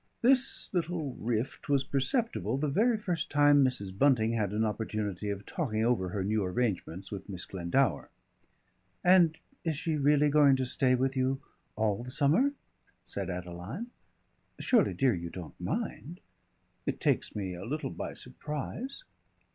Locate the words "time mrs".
3.29-3.95